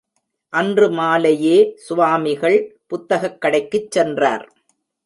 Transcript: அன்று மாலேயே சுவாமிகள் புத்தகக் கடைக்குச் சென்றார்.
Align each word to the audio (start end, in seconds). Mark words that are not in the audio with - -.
அன்று 0.53 0.87
மாலேயே 0.89 1.75
சுவாமிகள் 1.75 2.59
புத்தகக் 2.87 3.41
கடைக்குச் 3.41 3.91
சென்றார். 3.91 4.45